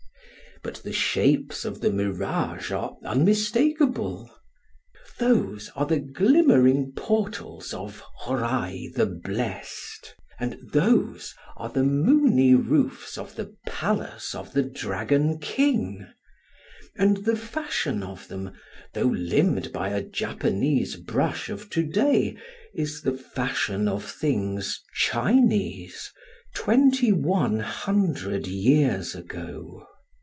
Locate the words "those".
5.17-5.71, 10.71-11.33